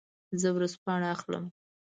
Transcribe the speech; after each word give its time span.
زه 0.41 0.47
ورځپاڼه 0.55 1.07
اخلم. 1.15 1.45